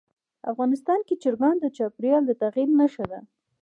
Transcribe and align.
افغانستان 0.51 0.99
کې 1.07 1.15
چرګان 1.23 1.55
د 1.59 1.65
چاپېریال 1.77 2.23
د 2.27 2.31
تغیر 2.41 2.69
نښه 2.79 3.05
ده. 3.11 3.19